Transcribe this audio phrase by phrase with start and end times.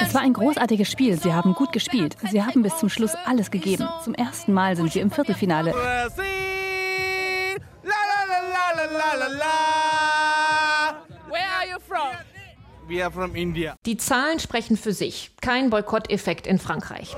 [0.00, 1.18] Es war ein großartiges Spiel.
[1.20, 2.16] Sie haben gut gespielt.
[2.30, 3.88] Sie haben bis zum Schluss alles gegeben.
[4.04, 5.74] Zum ersten Mal sind sie im Viertelfinale.
[12.88, 13.74] We are from India.
[13.84, 15.32] Die Zahlen sprechen für sich.
[15.40, 17.16] Kein Boykotteffekt in Frankreich.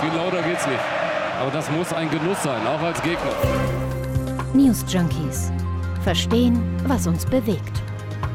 [0.00, 0.80] Viel lauter geht's nicht.
[1.40, 3.32] Aber das muss ein Genuss sein, auch als Gegner.
[4.52, 5.50] News Junkies.
[6.02, 7.82] Verstehen, was uns bewegt.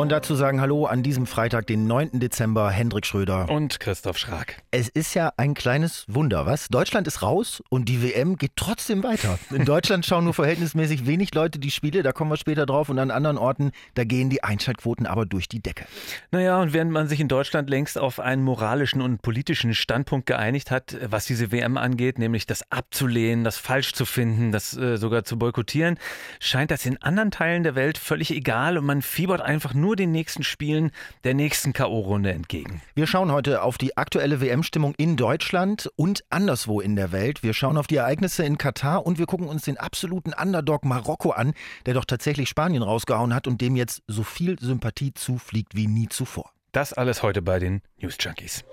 [0.00, 2.20] Und dazu sagen Hallo an diesem Freitag, den 9.
[2.20, 3.50] Dezember, Hendrik Schröder.
[3.50, 4.56] Und Christoph Schrag.
[4.70, 6.68] Es ist ja ein kleines Wunder, was?
[6.68, 9.38] Deutschland ist raus und die WM geht trotzdem weiter.
[9.50, 12.88] In Deutschland schauen nur verhältnismäßig wenig Leute die Spiele, da kommen wir später drauf.
[12.88, 15.84] Und an anderen Orten, da gehen die Einschaltquoten aber durch die Decke.
[16.30, 20.70] Naja, und während man sich in Deutschland längst auf einen moralischen und politischen Standpunkt geeinigt
[20.70, 25.24] hat, was diese WM angeht, nämlich das abzulehnen, das falsch zu finden, das äh, sogar
[25.24, 25.98] zu boykottieren,
[26.38, 30.12] scheint das in anderen Teilen der Welt völlig egal und man fiebert einfach nur den
[30.12, 30.90] nächsten Spielen
[31.24, 32.82] der nächsten K.O.-Runde entgegen.
[32.94, 37.42] Wir schauen heute auf die aktuelle WM-Stimmung in Deutschland und anderswo in der Welt.
[37.42, 41.30] Wir schauen auf die Ereignisse in Katar und wir gucken uns den absoluten Underdog Marokko
[41.30, 41.54] an,
[41.86, 46.08] der doch tatsächlich Spanien rausgehauen hat und dem jetzt so viel Sympathie zufliegt wie nie
[46.08, 46.52] zuvor.
[46.72, 48.64] Das alles heute bei den News Junkies.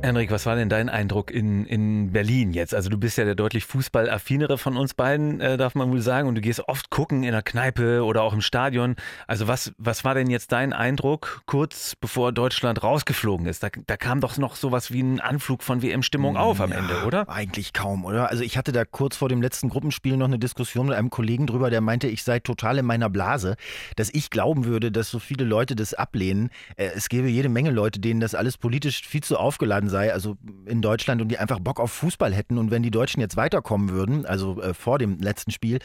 [0.00, 2.72] Henrik, was war denn dein Eindruck in, in Berlin jetzt?
[2.72, 6.28] Also du bist ja der deutlich fußballaffinere von uns beiden, äh, darf man wohl sagen.
[6.28, 8.94] Und du gehst oft gucken in der Kneipe oder auch im Stadion.
[9.26, 13.64] Also was, was war denn jetzt dein Eindruck kurz bevor Deutschland rausgeflogen ist?
[13.64, 17.04] Da, da kam doch noch sowas wie ein Anflug von WM-Stimmung auf am ja, Ende,
[17.04, 17.28] oder?
[17.28, 18.28] Eigentlich kaum, oder?
[18.30, 21.48] Also ich hatte da kurz vor dem letzten Gruppenspiel noch eine Diskussion mit einem Kollegen
[21.48, 23.56] drüber, der meinte, ich sei total in meiner Blase,
[23.96, 26.50] dass ich glauben würde, dass so viele Leute das ablehnen.
[26.76, 30.36] Äh, es gäbe jede Menge Leute, denen das alles politisch viel zu aufgeladen sei, also
[30.66, 32.58] in Deutschland, und die einfach Bock auf Fußball hätten.
[32.58, 35.78] Und wenn die Deutschen jetzt weiterkommen würden, also äh, vor dem letzten Spiel,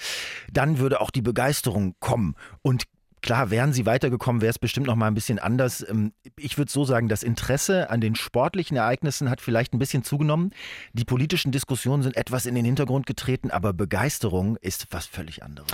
[0.51, 2.35] dann würde auch die Begeisterung kommen.
[2.61, 2.83] Und
[3.23, 5.83] Klar, wären sie weitergekommen, wäre es bestimmt noch mal ein bisschen anders.
[5.89, 10.03] Ähm, Ich würde so sagen, das Interesse an den sportlichen Ereignissen hat vielleicht ein bisschen
[10.03, 10.51] zugenommen.
[10.91, 15.69] Die politischen Diskussionen sind etwas in den Hintergrund getreten, aber Begeisterung ist was völlig anderes.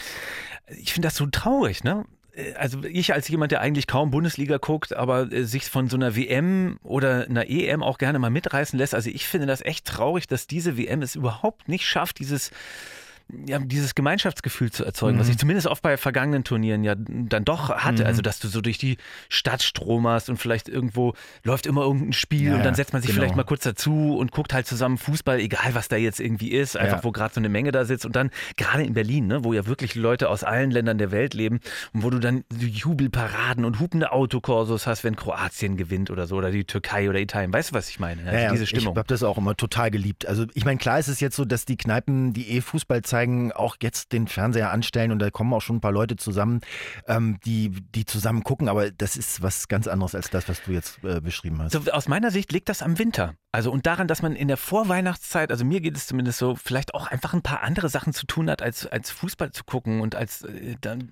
[0.77, 2.05] Ich finde das so traurig, ne?
[2.39, 5.97] Äh, Also ich als jemand, der eigentlich kaum Bundesliga guckt, aber äh, sich von so
[5.97, 8.95] einer WM oder einer EM auch gerne mal mitreißen lässt.
[8.95, 12.51] Also ich finde das echt traurig, dass diese WM es überhaupt nicht schafft, dieses
[13.47, 15.31] ja, dieses Gemeinschaftsgefühl zu erzeugen, was Mhm.
[15.33, 18.01] ich zumindest oft bei vergangenen Turnieren ja dann doch hatte.
[18.03, 18.07] Mhm.
[18.07, 18.97] Also, dass du so durch die
[19.29, 21.13] Stadt stromerst und vielleicht irgendwo
[21.43, 23.21] läuft immer irgendein Spiel Ja, und dann setzt man sich genau.
[23.21, 26.75] vielleicht mal kurz dazu und guckt halt zusammen Fußball, egal was da jetzt irgendwie ist,
[26.77, 27.03] einfach Ja.
[27.03, 29.67] wo gerade so eine Menge da sitzt und dann gerade in Berlin, ne, wo ja
[29.67, 31.59] wirklich Leute aus allen Ländern der Welt leben
[31.93, 32.43] und wo du dann
[32.83, 37.53] Jubelparaden und hupende Autokorsos hast, wenn Kroatien gewinnt oder so oder die Türkei oder Italien.
[37.53, 38.23] Weißt du, was ich meine?
[38.25, 38.93] Also Ja, diese Stimmung.
[38.93, 40.25] Ich habe das auch immer total geliebt.
[40.27, 43.51] Also ich meine, klar ist es jetzt so, dass die Kneipen, die eh Fußball zeigen,
[43.51, 46.61] auch jetzt den Fernseher anstellen und da kommen auch schon ein paar Leute zusammen,
[47.07, 50.71] ähm, die, die zusammen gucken, aber das ist was ganz anderes als das, was du
[50.71, 51.73] jetzt äh, beschrieben hast.
[51.73, 53.35] So, aus meiner Sicht liegt das am Winter.
[53.51, 56.93] Also und daran, dass man in der Vorweihnachtszeit, also mir geht es zumindest so, vielleicht
[56.93, 60.15] auch einfach ein paar andere Sachen zu tun hat, als, als Fußball zu gucken und
[60.15, 61.09] als äh, dann,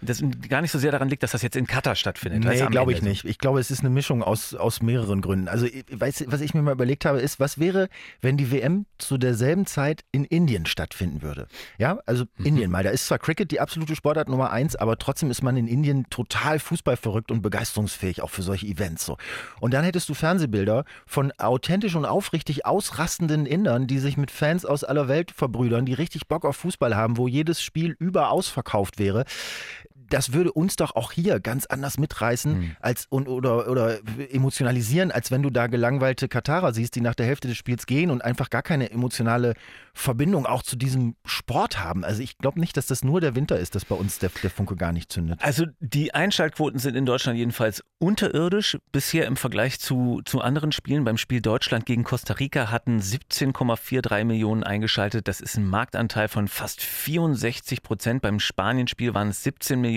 [0.00, 2.44] das gar nicht so sehr daran liegt, dass das jetzt in Katar stattfindet.
[2.44, 3.04] Nee, glaube ich so.
[3.04, 3.24] nicht.
[3.24, 5.48] Ich glaube, es ist eine Mischung aus, aus mehreren Gründen.
[5.48, 7.88] Also, du, was ich mir mal überlegt habe, ist, was wäre,
[8.20, 11.48] wenn die WM zu derselben Zeit in Indien stattfinden würde?
[11.78, 12.46] Ja, also Mhm.
[12.46, 12.82] Indien mal.
[12.82, 16.08] Da ist zwar Cricket die absolute Sportart Nummer eins, aber trotzdem ist man in Indien
[16.10, 19.04] total fußballverrückt und begeisterungsfähig, auch für solche Events.
[19.06, 19.18] So.
[19.60, 21.32] Und dann hättest du Fernsehbilder von
[21.74, 26.28] authentisch und aufrichtig ausrastenden Indern, die sich mit Fans aus aller Welt verbrüdern, die richtig
[26.28, 29.24] Bock auf Fußball haben, wo jedes Spiel überaus verkauft wäre
[30.10, 32.76] das würde uns doch auch hier ganz anders mitreißen Hm.
[32.80, 33.98] als und, oder, oder
[34.30, 38.10] emotionalisieren, als wenn du da gelangweilte Katarer siehst, die nach der Hälfte des Spiels gehen
[38.10, 39.54] und einfach gar keine emotionale
[39.94, 42.04] Verbindung auch zu diesem Sport haben.
[42.04, 44.50] Also ich glaube nicht, dass das nur der Winter ist, dass bei uns der, der
[44.50, 45.40] Funke gar nicht zündet.
[45.42, 51.04] Also die Einschaltquoten sind in Deutschland jedenfalls unterirdisch bisher im Vergleich zu, zu anderen Spielen.
[51.04, 55.28] Beim Spiel Deutschland gegen Costa Rica hatten 17,43 Millionen eingeschaltet.
[55.28, 58.20] Das ist ein Marktanteil von fast 64 Prozent.
[58.22, 59.93] Beim Spanien-Spiel waren es 17 Millionen,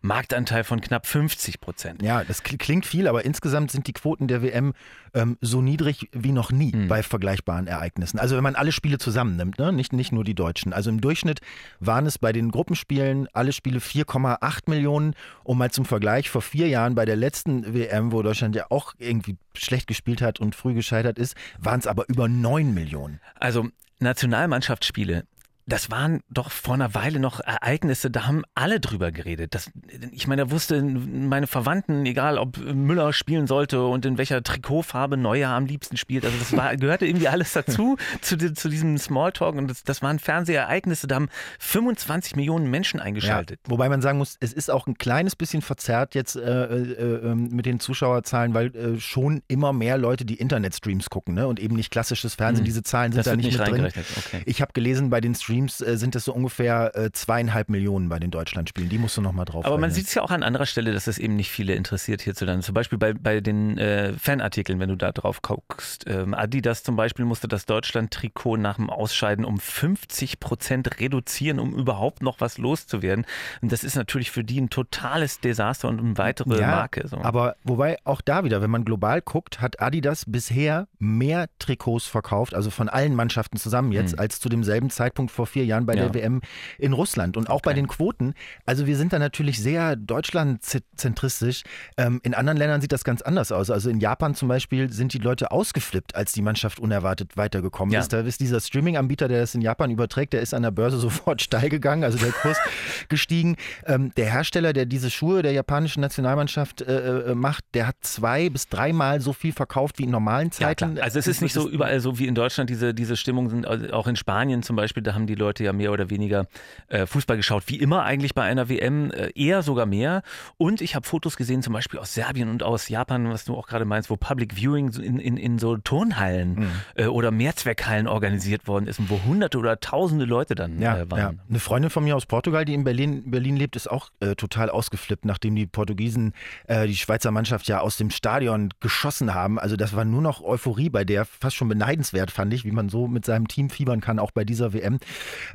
[0.00, 2.02] Marktanteil von knapp 50 Prozent.
[2.02, 4.72] Ja, das kl- klingt viel, aber insgesamt sind die Quoten der WM
[5.14, 6.88] ähm, so niedrig wie noch nie Hm.
[6.88, 8.18] bei vergleichbaren Ereignissen.
[8.18, 9.72] Also wenn man alle Spiele zusammennimmt, ne?
[9.72, 10.72] nicht, nicht nur die Deutschen.
[10.72, 11.40] Also im Durchschnitt
[11.80, 15.14] waren es bei den Gruppenspielen alle Spiele 4,8 Millionen.
[15.44, 18.94] Um mal zum Vergleich, vor vier Jahren bei der letzten WM, wo Deutschland ja auch
[18.98, 23.20] irgendwie schlecht gespielt hat und früh gescheitert ist, waren es aber über 9 Millionen.
[23.36, 23.68] Also
[24.00, 25.24] Nationalmannschaftsspiele
[25.68, 29.52] das waren doch vor einer Weile noch Ereignisse, da haben alle drüber geredet.
[29.52, 29.68] Das,
[30.12, 35.16] ich meine, da wusste meine Verwandten, egal ob Müller spielen sollte und in welcher Trikotfarbe
[35.16, 36.24] Neuer am liebsten spielt.
[36.24, 39.56] Also das war, gehörte irgendwie alles dazu, zu, zu diesem Smalltalk.
[39.56, 41.28] Und das, das waren Fernsehereignisse, da haben
[41.58, 43.58] 25 Millionen Menschen eingeschaltet.
[43.64, 47.30] Ja, wobei man sagen muss, es ist auch ein kleines bisschen verzerrt jetzt äh, äh,
[47.32, 51.48] ähm, mit den Zuschauerzahlen, weil äh, schon immer mehr Leute die Internetstreams gucken ne?
[51.48, 52.62] und eben nicht klassisches Fernsehen.
[52.62, 52.66] Hm.
[52.66, 53.86] Diese Zahlen sind das da nicht, nicht mit drin.
[53.86, 54.42] Okay.
[54.46, 58.08] Ich habe gelesen, bei den Streams Streams äh, sind es so ungefähr äh, zweieinhalb Millionen
[58.08, 58.90] bei den Deutschlandspielen.
[58.90, 59.64] Die musst du nochmal drauf.
[59.64, 62.20] Aber man sieht es ja auch an anderer Stelle, dass es eben nicht viele interessiert
[62.20, 62.64] hierzulande.
[62.64, 66.04] Zum Beispiel bei, bei den äh, Fanartikeln, wenn du da drauf guckst.
[66.06, 71.74] Ähm, Adidas zum Beispiel musste das Deutschland-Trikot nach dem Ausscheiden um 50 Prozent reduzieren, um
[71.74, 73.24] überhaupt noch was loszuwerden.
[73.62, 77.08] Und das ist natürlich für die ein totales Desaster und eine weitere ja, Marke.
[77.08, 77.18] So.
[77.18, 82.54] Aber wobei auch da wieder, wenn man global guckt, hat Adidas bisher mehr Trikots verkauft,
[82.54, 84.18] also von allen Mannschaften zusammen jetzt, hm.
[84.20, 86.08] als zu demselben Zeitpunkt vor vier Jahren bei ja.
[86.08, 86.40] der WM
[86.78, 87.36] in Russland.
[87.36, 87.70] Und auch okay.
[87.70, 88.34] bei den Quoten,
[88.64, 91.62] also wir sind da natürlich sehr deutschlandzentristisch.
[91.96, 93.70] Ähm, in anderen Ländern sieht das ganz anders aus.
[93.70, 98.00] Also in Japan zum Beispiel sind die Leute ausgeflippt, als die Mannschaft unerwartet weitergekommen ja.
[98.00, 98.12] ist.
[98.12, 101.42] Da ist dieser Streaming-Anbieter, der das in Japan überträgt, der ist an der Börse sofort
[101.42, 102.58] steil gegangen, also der Kurs
[103.08, 103.56] gestiegen.
[103.86, 108.48] Ähm, der Hersteller, der diese Schuhe der japanischen Nationalmannschaft äh, äh, macht, der hat zwei
[108.48, 110.96] bis dreimal so viel verkauft wie in normalen Zeiten.
[110.96, 113.66] Ja, also es ist nicht so überall so wie in Deutschland, diese, diese Stimmung sind
[113.66, 116.46] auch in Spanien zum Beispiel, da haben die Leute ja mehr oder weniger
[116.88, 120.22] äh, Fußball geschaut, wie immer eigentlich bei einer WM, äh, eher sogar mehr.
[120.56, 123.66] Und ich habe Fotos gesehen, zum Beispiel aus Serbien und aus Japan, was du auch
[123.66, 126.70] gerade meinst, wo Public Viewing in, in, in so Turnhallen mhm.
[126.94, 131.10] äh, oder Mehrzweckhallen organisiert worden ist und wo hunderte oder tausende Leute dann ja, äh,
[131.10, 131.18] waren.
[131.18, 131.32] Ja.
[131.48, 134.70] Eine Freundin von mir aus Portugal, die in Berlin, Berlin lebt, ist auch äh, total
[134.70, 136.32] ausgeflippt, nachdem die Portugiesen
[136.66, 139.58] äh, die Schweizer Mannschaft ja aus dem Stadion geschossen haben.
[139.58, 142.88] Also das war nur noch Euphorie bei der, fast schon beneidenswert fand ich, wie man
[142.88, 144.98] so mit seinem Team fiebern kann, auch bei dieser WM.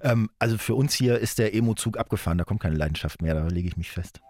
[0.03, 3.47] Ähm, also für uns hier ist der Emo-Zug abgefahren, da kommt keine Leidenschaft mehr, da
[3.47, 4.21] lege ich mich fest.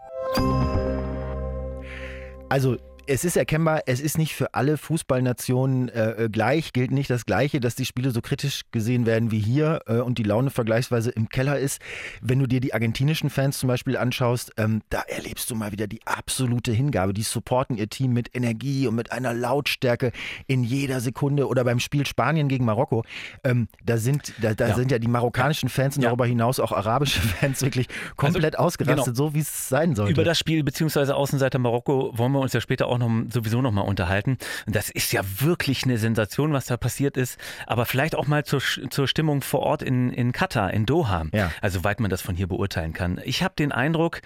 [2.50, 2.78] Also
[3.12, 7.25] es ist erkennbar, es ist nicht für alle Fußballnationen äh, äh, gleich, gilt nicht das
[7.25, 11.12] Gleiche, dass die Spiele so kritisch gesehen werden wie hier äh, und die Laune vergleichsweise
[11.12, 11.81] im Keller ist.
[12.22, 15.88] Wenn du dir die argentinischen Fans zum Beispiel anschaust, ähm, da erlebst du mal wieder
[15.88, 17.13] die absolute Hingabe.
[17.13, 20.14] Die supporten ihr Team mit Energie und mit einer Lautstärke
[20.48, 21.50] in jeder Sekunde.
[21.50, 23.04] Oder beim Spiel Spanien gegen Marokko,
[23.44, 24.75] ähm, da, sind, da, da ja.
[24.75, 26.10] sind ja die marokkanischen Fans und ja.
[26.10, 29.16] darüber hinaus auch arabische Fans wirklich komplett also, ausgerastet, genau.
[29.16, 30.14] so wie es sein sollte.
[30.14, 31.12] Über das Spiel bzw.
[31.12, 34.38] Außenseiter Marokko wollen wir uns ja später auch noch sowieso noch mal unterhalten.
[34.68, 37.38] Das ist ja wirklich eine Sensation, was da passiert ist.
[37.68, 41.25] Aber vielleicht auch mal zur, zur Stimmung vor Ort in, in Katar, in Doha.
[41.33, 41.51] Ja.
[41.62, 43.19] Also weit man das von hier beurteilen kann.
[43.24, 44.21] Ich habe den Eindruck,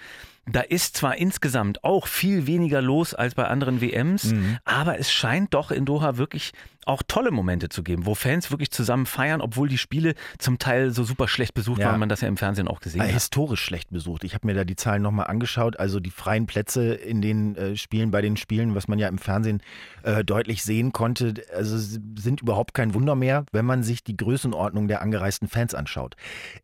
[0.46, 4.58] da ist zwar insgesamt auch viel weniger los als bei anderen WMs, mhm.
[4.64, 6.52] aber es scheint doch in Doha wirklich
[6.86, 10.92] auch tolle Momente zu geben, wo Fans wirklich zusammen feiern, obwohl die Spiele zum Teil
[10.92, 11.88] so super schlecht besucht ja.
[11.88, 13.10] waren, man das ja im Fernsehen auch gesehen äh, hat.
[13.10, 14.22] Historisch schlecht besucht.
[14.22, 15.78] Ich habe mir da die Zahlen nochmal angeschaut.
[15.80, 19.18] Also die freien Plätze in den äh, Spielen, bei den Spielen, was man ja im
[19.18, 19.62] Fernsehen
[20.04, 24.86] äh, deutlich sehen konnte, also sind überhaupt kein Wunder mehr, wenn man sich die Größenordnung
[24.86, 26.14] der angereisten Fans anschaut.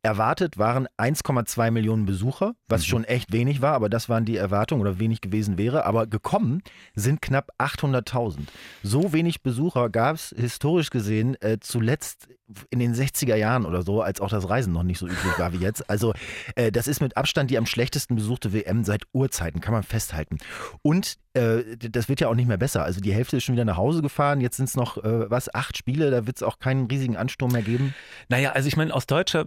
[0.02, 2.86] Erwartet waren 1,2 Millionen Besucher, was mhm.
[2.86, 5.84] schon echt wenig war, aber das waren die Erwartungen oder wenig gewesen wäre.
[5.84, 6.62] Aber gekommen
[6.94, 8.38] sind knapp 800.000.
[8.82, 12.28] So wenig Besucher gab es historisch gesehen äh, zuletzt
[12.70, 15.52] in den 60er Jahren oder so, als auch das Reisen noch nicht so üblich war
[15.52, 15.88] wie jetzt.
[15.88, 16.12] Also
[16.54, 20.38] äh, das ist mit Abstand die am schlechtesten besuchte WM seit Urzeiten, kann man festhalten.
[20.82, 22.84] Und äh, das wird ja auch nicht mehr besser.
[22.84, 24.40] Also die Hälfte ist schon wieder nach Hause gefahren.
[24.40, 26.10] Jetzt sind es noch, äh, was, acht Spiele.
[26.10, 27.94] Da wird es auch keinen riesigen Ansturm mehr geben.
[28.28, 29.46] Naja, also ich meine, aus deutscher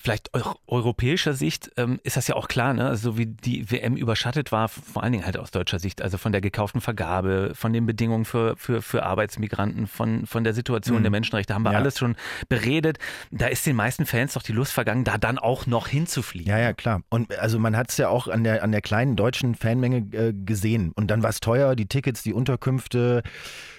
[0.00, 0.30] vielleicht
[0.66, 2.86] europäischer Sicht ähm, ist das ja auch klar, ne?
[2.86, 6.32] Also wie die WM überschattet war, vor allen Dingen halt aus deutscher Sicht, also von
[6.32, 11.02] der gekauften Vergabe, von den Bedingungen für, für, für Arbeitsmigranten, von, von der Situation mhm.
[11.02, 11.78] der Menschenrechte, haben wir ja.
[11.78, 12.16] alles schon
[12.48, 12.98] beredet.
[13.30, 16.48] Da ist den meisten Fans doch die Lust vergangen, da dann auch noch hinzufliegen.
[16.48, 17.02] Ja, ja, klar.
[17.08, 20.32] Und also man hat es ja auch an der, an der kleinen deutschen Fanmenge äh,
[20.32, 20.92] gesehen.
[20.94, 23.22] Und dann war es teuer, die Tickets, die Unterkünfte,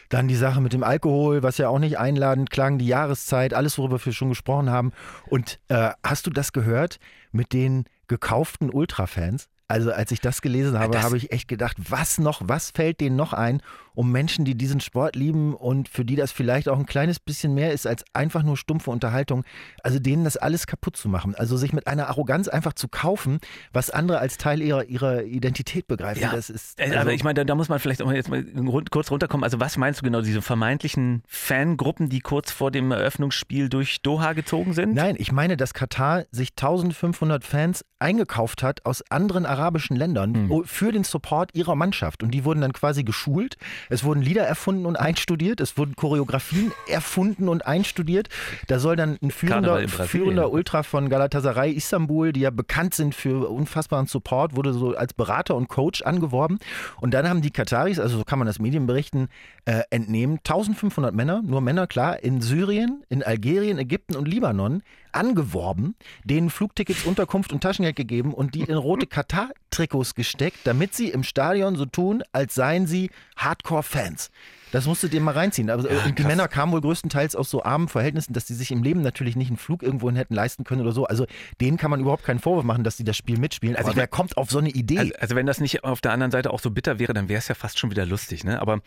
[0.10, 3.78] dann die Sache mit dem Alkohol, was ja auch nicht einladend klang, die Jahreszeit, alles,
[3.78, 4.92] worüber wir schon gesprochen haben.
[5.28, 7.00] Und äh, hast du das gehört
[7.32, 9.48] mit den gekauften Ultrafans?
[9.70, 13.16] Also als ich das gelesen habe, habe ich echt gedacht, was noch, was fällt denen
[13.16, 13.62] noch ein,
[13.94, 17.54] um Menschen, die diesen Sport lieben und für die das vielleicht auch ein kleines bisschen
[17.54, 19.44] mehr ist als einfach nur stumpfe Unterhaltung,
[19.84, 21.36] also denen das alles kaputt zu machen.
[21.36, 23.40] Also sich mit einer Arroganz einfach zu kaufen,
[23.72, 26.24] was andere als Teil ihrer, ihrer Identität begreifen.
[26.24, 28.30] Ja, das ist, äh, also aber ich meine, da, da, muss man vielleicht auch jetzt
[28.30, 28.44] mal
[28.90, 29.44] kurz runterkommen.
[29.44, 34.34] Also was meinst du genau, diese vermeintlichen Fangruppen, die kurz vor dem Eröffnungsspiel durch Doha
[34.34, 34.96] gezogen sind?
[34.96, 40.32] Nein, ich meine, dass Katar sich 1500 Fans eingekauft hat aus anderen arabischen arabischen Ländern
[40.32, 40.63] Mhm.
[40.66, 42.24] für den Support ihrer Mannschaft.
[42.24, 43.58] Und die wurden dann quasi geschult.
[43.89, 45.60] Es wurden Lieder erfunden und einstudiert.
[45.62, 48.30] Es wurden Choreografien erfunden und einstudiert.
[48.68, 53.50] Da soll dann ein führender, führender Ultra von Galatasaray Istanbul, die ja bekannt sind für
[53.50, 56.60] unfassbaren Support, wurde so als Berater und Coach angeworben.
[57.01, 59.28] Und dann haben die Kataris, also so kann man das Medienberichten
[59.66, 65.96] äh, entnehmen, 1500 Männer, nur Männer, klar, in Syrien, in Algerien, Ägypten und Libanon angeworben,
[66.24, 71.24] denen Flugtickets, Unterkunft und Taschengeld gegeben und die in rote Katar-Trikots gesteckt, damit sie im
[71.24, 74.32] Stadion so tun, als seien sie Hardcore-Fans.
[74.72, 75.70] Das musst du dir mal reinziehen.
[75.70, 76.28] Aber, und die krass.
[76.28, 79.48] Männer kamen wohl größtenteils aus so armen Verhältnissen, dass die sich im Leben natürlich nicht
[79.50, 81.06] einen Flug irgendwohin hätten leisten können oder so.
[81.06, 81.26] Also
[81.62, 83.76] denen kann man überhaupt keinen Vorwurf machen, dass die das Spiel mitspielen.
[83.76, 85.00] Also Aber wer kommt auf so eine Idee?
[85.00, 87.40] Also, also wenn das nicht auf der anderen Seite auch so bitter wäre, dann wäre
[87.40, 88.44] es ja fast schon wieder lustig.
[88.44, 88.62] Ne?
[88.62, 88.80] Aber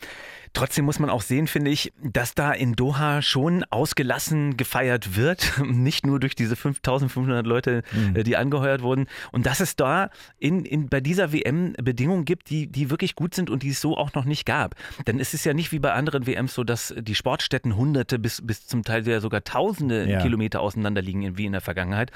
[0.52, 5.52] trotzdem muss man auch sehen, finde ich, dass da in Doha schon ausgelassen gefeiert wird.
[5.64, 8.16] Nicht nur durch diese 5500 Leute, Mhm.
[8.16, 9.06] äh, die angeheuert wurden.
[9.32, 13.34] Und dass es da in, in, bei dieser WM Bedingungen gibt, die, die wirklich gut
[13.34, 14.74] sind und die es so auch noch nicht gab.
[15.06, 18.40] Denn es ist ja nicht wie bei anderen WMs so, dass die Sportstätten hunderte bis,
[18.46, 20.20] bis zum Teil sogar tausende Ja.
[20.20, 22.10] Kilometer auseinander liegen, wie in der Vergangenheit,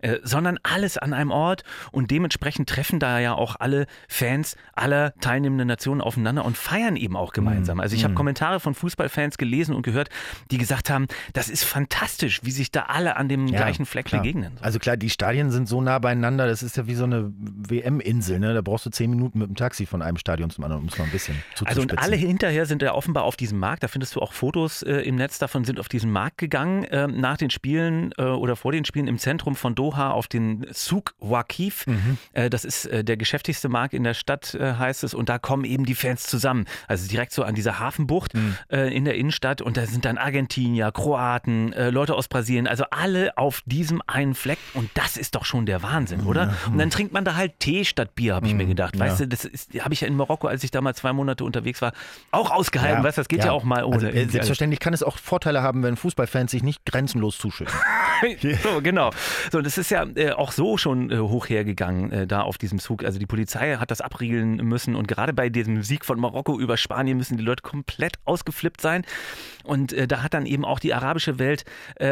[0.00, 5.14] äh, sondern alles an einem Ort und dementsprechend treffen da ja auch alle Fans aller
[5.20, 7.80] teilnehmenden Nationen aufeinander und feiern eben auch gemeinsam.
[7.80, 10.08] Also ich habe Kommentare von Fußballfans gelesen und gehört,
[10.50, 14.06] die gesagt haben, das ist fantastisch, wie sich da alle an dem Ja, gleichen Fleck
[14.06, 14.22] klar.
[14.22, 14.52] begegnen.
[14.60, 18.38] Also klar, die Stadien sind so nah beieinander, das ist ja wie so eine WM-Insel.
[18.38, 18.54] Ne?
[18.54, 20.98] Da brauchst du zehn Minuten mit dem Taxi von einem Stadion zum anderen, um es
[20.98, 23.88] mal ein bisschen zu Also und alle hinterher sind ja offenbar auf diesem Markt, da
[23.88, 27.36] findest du auch Fotos äh, im Netz davon, sind auf diesen Markt gegangen äh, nach
[27.36, 31.84] den Spielen äh, oder vor den Spielen im Zentrum von Doha auf den Souk Waqif.
[32.32, 35.14] Äh, das ist äh, der geschäftigste Markt in der Stadt, äh, heißt es.
[35.14, 36.66] Und da kommen eben die Fans zusammen.
[36.86, 38.34] Also direkt so an dieser Hafenbucht
[38.70, 39.62] äh, in der Innenstadt.
[39.62, 44.58] Und da sind dann Argentinier, Kroaten, Leute aus Brasilien, also alle auf diesem einen Fleck.
[44.74, 46.54] Und das ist doch schon der Wahnsinn, oder?
[46.70, 48.96] Und dann trinkt man da halt Tee statt Bier, habe ich mir gedacht.
[48.98, 51.82] Weißt du, das habe ich ja in Marokko, als ich da mal zwei Monate unterwegs
[51.82, 51.92] war,
[52.30, 52.91] auch ausgehalten.
[53.00, 53.94] Weißt du, das geht ja, auch mal ohne.
[53.94, 57.74] Also, äh, irgendwie selbstverständlich kann es auch Vorteile haben, wenn Fußballfans sich nicht grenzenlos zuschütten.
[58.62, 59.10] so, genau.
[59.50, 62.78] So, das ist ja äh, auch so schon äh, hoch hergegangen äh, da auf diesem
[62.78, 63.04] Zug.
[63.04, 66.76] Also die Polizei hat das abriegeln müssen und gerade bei diesem Sieg von Marokko über
[66.76, 69.04] Spanien müssen die Leute komplett ausgeflippt sein.
[69.64, 71.64] Und äh, da hat dann eben auch die arabische Welt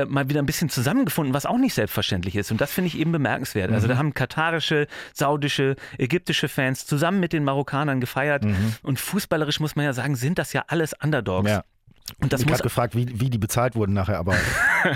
[0.08, 2.50] mal wieder ein bisschen zusammengefunden, was auch nicht selbstverständlich ist.
[2.50, 3.72] Und das finde ich eben bemerkenswert.
[3.72, 8.44] Also da haben katarische, saudische, ägyptische Fans zusammen mit den Marokkanern gefeiert.
[8.82, 11.50] Und fußballerisch muss man ja sagen, sind das ja alles Underdogs.
[11.50, 11.64] Ja.
[12.20, 14.34] Und das ich habe gefragt, wie, wie die bezahlt wurden nachher, aber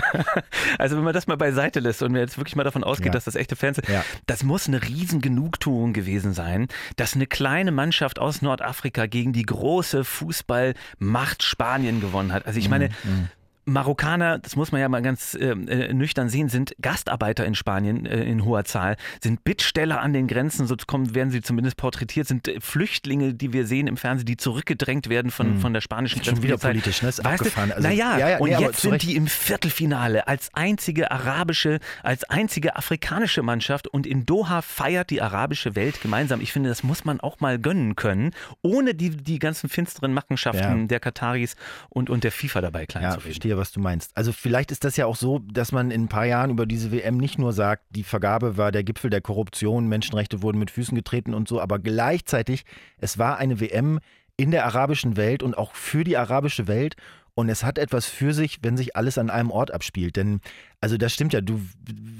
[0.77, 3.11] Also wenn man das mal beiseite lässt und jetzt wirklich mal davon ausgeht, Ja.
[3.13, 4.03] dass das echte Fans sind, Ja.
[4.25, 6.67] das muss eine riesen Genugtuung gewesen sein,
[6.97, 12.45] dass eine kleine Mannschaft aus Nordafrika gegen die große Fußballmacht Spanien gewonnen hat.
[12.47, 13.29] Also ich meine, Mhm,
[13.65, 18.05] Marokkaner, das muss man ja mal ganz äh, äh, nüchtern sehen, sind Gastarbeiter in Spanien
[18.05, 22.27] äh, in hoher Zahl, sind Bittsteller an den Grenzen, so kommen, werden sie zumindest porträtiert,
[22.27, 26.19] sind äh, Flüchtlinge, die wir sehen im Fernsehen, die zurückgedrängt werden von, von der spanischen
[26.21, 27.09] Ist schon wieder politisch, ne?
[27.09, 27.69] Ist Weißt abgefahren.
[27.69, 27.75] Du?
[27.77, 32.23] Also- naja, Ja, ja, und nee, jetzt sind die im Viertelfinale als einzige arabische, als
[32.25, 36.39] einzige afrikanische Mannschaft und in Doha feiert die arabische Welt gemeinsam.
[36.41, 38.31] Ich finde, das muss man auch mal gönnen können,
[38.61, 40.87] ohne die, die ganzen finsteren Machenschaften Ja.
[40.87, 41.55] der Kataris
[41.89, 43.21] und, und der FIFA dabei klein zu reden.
[43.21, 44.15] verstehe, was du meinst.
[44.15, 46.91] Also vielleicht ist das ja auch so, dass man in ein paar Jahren über diese
[46.91, 50.95] WM nicht nur sagt, die Vergabe war der Gipfel der Korruption, Menschenrechte wurden mit Füßen
[50.95, 52.65] getreten und so, aber gleichzeitig,
[52.97, 53.99] es war eine WM
[54.37, 56.95] in der arabischen Welt und auch für die arabische Welt.
[57.37, 60.15] Und es hat etwas für sich, wenn sich alles an einem Ort abspielt.
[60.15, 60.39] Denn,
[60.79, 61.59] also das stimmt ja, du,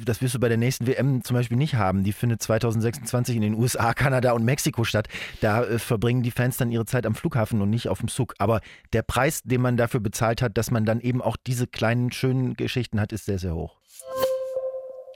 [0.03, 2.03] das wirst du bei der nächsten WM zum Beispiel nicht haben.
[2.03, 5.07] Die findet 2026 in den USA, Kanada und Mexiko statt.
[5.39, 8.33] Da äh, verbringen die Fans dann ihre Zeit am Flughafen und nicht auf dem Zug.
[8.39, 8.59] Aber
[8.91, 12.55] der Preis, den man dafür bezahlt hat, dass man dann eben auch diese kleinen, schönen
[12.55, 13.77] Geschichten hat, ist sehr, sehr hoch.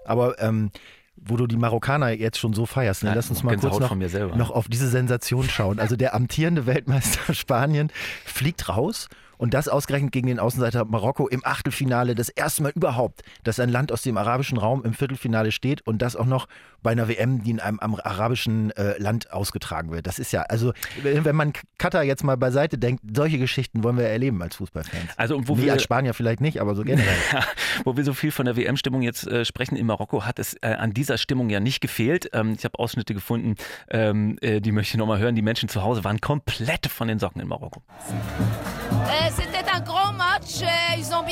[0.05, 0.71] Aber ähm,
[1.17, 3.11] wo du die Marokkaner jetzt schon so feierst, ne?
[3.13, 3.93] Lass uns mal kurz noch,
[4.35, 5.77] noch auf diese Sensation schauen.
[5.77, 7.91] Also der amtierende Weltmeister Spanien
[8.23, 9.09] fliegt raus
[9.39, 12.13] und das ausgerechnet gegen den Außenseiter Marokko im Achtelfinale.
[12.13, 16.01] Das erste Mal überhaupt, dass ein Land aus dem arabischen Raum im Viertelfinale steht und
[16.01, 16.47] das auch noch
[16.83, 20.07] bei einer WM, die in einem arabischen äh, Land ausgetragen wird.
[20.07, 24.05] Das ist ja, also wenn man Katar jetzt mal beiseite denkt, solche Geschichten wollen wir
[24.05, 25.17] erleben als Fußballfans.
[25.17, 27.09] Also und wo Nee, wir als Spanier vielleicht nicht, aber so generell.
[27.31, 27.43] Ja,
[27.83, 30.73] wo wir so viel von der WM-Stimmung jetzt äh, sprechen in Marokko, hat es äh,
[30.73, 32.29] an dieser Stimmung ja nicht gefehlt.
[32.33, 33.55] Ähm, ich habe Ausschnitte gefunden,
[33.89, 35.35] ähm, äh, die möchte ich nochmal hören.
[35.35, 37.81] Die Menschen zu Hause waren komplett von den Socken in Marokko.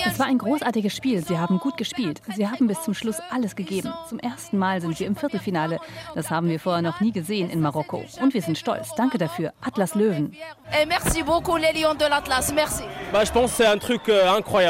[0.05, 1.25] Es war ein großartiges Spiel.
[1.25, 2.21] Sie haben gut gespielt.
[2.35, 3.91] Sie haben bis zum Schluss alles gegeben.
[4.07, 5.79] Zum ersten Mal sind wir im Viertelfinale.
[6.15, 8.03] Das haben wir vorher noch nie gesehen in Marokko.
[8.21, 8.93] Und wir sind stolz.
[8.95, 9.53] Danke dafür.
[9.61, 10.35] Atlas Löwen.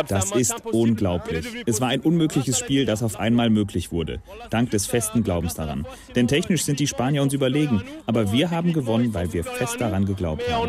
[0.08, 1.48] Das ist unglaublich.
[1.66, 4.22] Es war ein unmögliches Spiel, das auf einmal möglich wurde.
[4.50, 5.86] Dank des festen Glaubens daran.
[6.16, 7.84] Denn technisch sind die Spanier uns überlegen.
[8.06, 10.64] Aber wir haben gewonnen, weil wir fest daran geglaubt haben.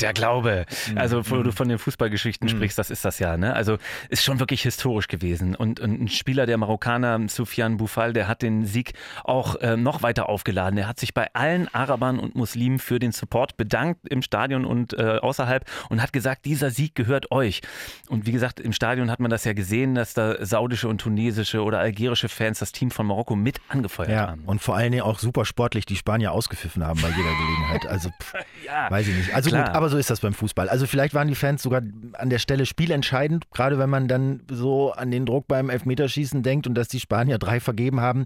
[0.00, 0.66] Der Glaube.
[0.90, 0.98] Mhm.
[0.98, 2.50] Also, wo du von den Fußballgeschichten Mhm.
[2.50, 3.54] sprichst, das ist das ja, ne?
[3.54, 3.78] Also,
[4.08, 5.54] ist schon wirklich historisch gewesen.
[5.54, 8.92] Und, und ein Spieler der Marokkaner, Soufiane Boufal, der hat den Sieg
[9.24, 10.78] auch äh, noch weiter aufgeladen.
[10.78, 14.94] Er hat sich bei allen Arabern und Muslimen für den Support bedankt im Stadion und
[14.94, 17.60] äh, außerhalb und hat gesagt, dieser Sieg gehört euch.
[18.08, 21.62] Und wie gesagt, im Stadion hat man das ja gesehen, dass da saudische und tunesische
[21.62, 24.42] oder algerische Fans das Team von Marokko mit angefeuert Ja, haben.
[24.46, 27.86] und vor allen Dingen auch super sportlich die Spanier ausgepfiffen haben bei jeder Gelegenheit.
[27.86, 28.34] Also, pff,
[28.66, 29.34] Ja, weiß ich nicht.
[29.34, 29.64] Also klar.
[29.66, 30.68] gut, aber so ist das beim Fußball.
[30.68, 31.82] Also vielleicht waren die Fans sogar
[32.14, 36.66] an der Stelle spielentscheidend, gerade wenn man dann so an den Druck beim Elfmeterschießen denkt
[36.66, 38.24] und dass die Spanier drei vergeben haben.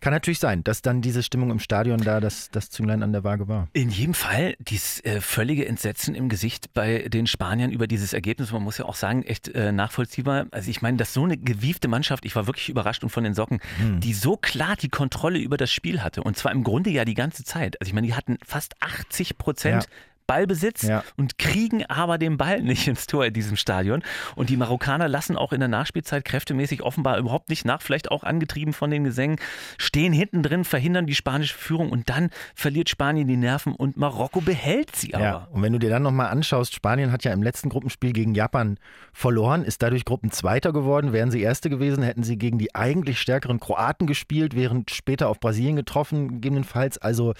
[0.00, 3.22] Kann natürlich sein, dass dann diese Stimmung im Stadion da das, das Zünglein an der
[3.22, 3.68] Waage war.
[3.74, 8.50] In jedem Fall dieses äh, völlige Entsetzen im Gesicht bei den Spaniern über dieses Ergebnis.
[8.52, 10.46] Man muss ja auch sagen, echt äh, nachvollziehbar.
[10.52, 13.34] Also ich meine, dass so eine gewiefte Mannschaft, ich war wirklich überrascht und von den
[13.34, 14.00] Socken, Hm.
[14.00, 16.22] die so klar die Kontrolle über das Spiel hatte.
[16.22, 17.80] Und zwar im Grunde ja die ganze Zeit.
[17.80, 19.84] Also ich meine, die hatten fast 80 Prozent.
[19.84, 19.88] Ja.
[20.30, 21.02] Ballbesitz Ja.
[21.16, 24.04] und kriegen aber den Ball nicht ins Tor in diesem Stadion.
[24.36, 28.22] Und die Marokkaner lassen auch in der Nachspielzeit kräftemäßig offenbar überhaupt nicht nach, vielleicht auch
[28.22, 29.38] angetrieben von den Gesängen,
[29.76, 34.40] stehen hinten drin, verhindern die spanische Führung und dann verliert Spanien die Nerven und Marokko
[34.40, 35.24] behält sie aber.
[35.24, 38.34] Ja, und wenn du dir dann nochmal anschaust, Spanien hat ja im letzten Gruppenspiel gegen
[38.36, 38.78] Japan
[39.12, 41.12] verloren, ist dadurch Gruppenzweiter geworden.
[41.12, 45.40] Wären sie Erste gewesen, hätten sie gegen die eigentlich stärkeren Kroaten gespielt, wären später auf
[45.40, 46.98] Brasilien getroffen, gegebenenfalls.
[46.98, 47.34] Also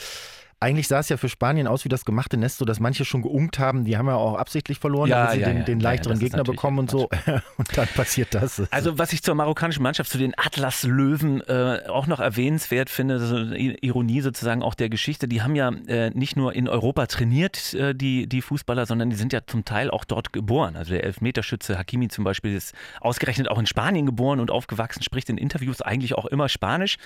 [0.60, 3.22] eigentlich sah es ja für Spanien aus wie das gemachte Nest, so dass manche schon
[3.22, 3.84] geungt haben.
[3.84, 5.64] Die haben ja auch absichtlich verloren, Ja, damit sie ja, den, ja.
[5.64, 7.08] den leichteren das Gegner bekommen und so.
[7.56, 8.62] Und dann passiert das.
[8.70, 13.36] Also was ich zur marokkanischen Mannschaft, zu den Atlas-Löwen äh, auch noch erwähnenswert finde, so
[13.36, 17.74] eine Ironie sozusagen auch der Geschichte, die haben ja äh, nicht nur in Europa trainiert,
[17.74, 20.76] äh, die, die Fußballer, sondern die sind ja zum Teil auch dort geboren.
[20.76, 25.28] Also der Elfmeterschütze Hakimi zum Beispiel ist ausgerechnet auch in Spanien geboren und aufgewachsen, spricht
[25.30, 26.96] in Interviews eigentlich auch immer Spanisch.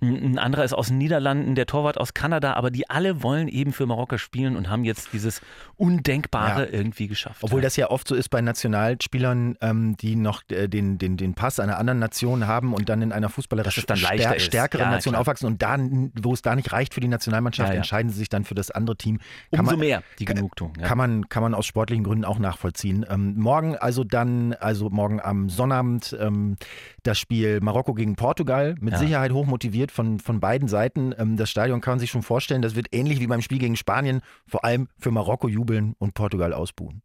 [0.00, 3.48] Ein ein anderer ist aus den Niederlanden, der Torwart aus Kanada, aber die alle wollen
[3.48, 5.40] eben für Marokko spielen und haben jetzt dieses
[5.76, 6.72] Undenkbare Ja.
[6.72, 7.42] irgendwie geschafft.
[7.42, 11.34] Obwohl das ja oft so ist bei Nationalspielern, ähm, die noch äh, den, den, den
[11.34, 14.42] Pass einer anderen Nation haben und dann in einer fußballerisch dann ist.
[14.44, 15.22] stärkeren Ja, Nation klar.
[15.22, 15.76] aufwachsen und da,
[16.22, 18.70] wo es da nicht reicht für die Nationalmannschaft, Ja, entscheiden sie sich dann für das
[18.70, 19.18] andere Team.
[19.50, 20.74] Kann Umso man, mehr die Genugtuung.
[20.78, 20.86] Ja.
[20.86, 23.04] Kann man, kann man aus sportlichen Gründen auch nachvollziehen.
[23.08, 26.56] Ähm, morgen also dann, also morgen am Sonnabend ähm,
[27.02, 28.76] das Spiel Marokko gegen Portugal.
[28.80, 29.00] Mit.
[29.00, 31.14] Sicherheit hochmotiviert von, von beiden Seiten.
[31.16, 33.76] Ähm, das Stadion kann man sich schon vorstellen, das wird ähnlich wie beim Spiel gegen
[33.76, 37.02] Spanien, vor allem für Marokko jubeln und Portugal ausbuhen.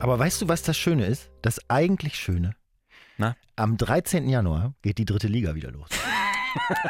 [0.00, 1.30] Aber weißt du, was das Schöne ist?
[1.42, 2.54] Das eigentlich Schöne.
[3.16, 3.36] Na?
[3.56, 4.28] Am 13.
[4.28, 5.88] Januar geht die dritte Liga wieder los.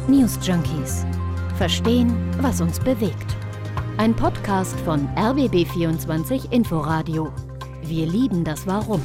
[0.07, 1.05] News Junkies.
[1.57, 3.35] Verstehen, was uns bewegt.
[3.97, 7.31] Ein Podcast von RBB24 Inforadio.
[7.83, 9.01] Wir lieben das Warum.